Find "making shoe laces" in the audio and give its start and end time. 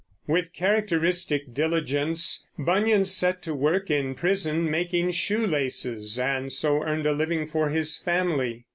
4.71-6.17